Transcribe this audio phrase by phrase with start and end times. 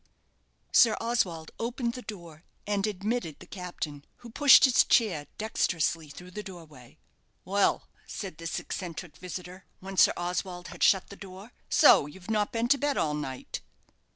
[0.71, 6.31] Sir Oswald opened the door, and admitted the captain, who pushed his chair dexterously through
[6.31, 6.97] the doorway.
[7.45, 12.51] "Well," said this eccentric visitor, when Sir Oswald had shut the door, "so you've not
[12.51, 13.61] been to bed all night?"